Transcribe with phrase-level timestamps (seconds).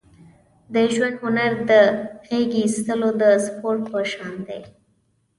[0.73, 1.71] د ژوند هنر د
[2.27, 4.61] غېږې اېستلو د سپورت په شان دی.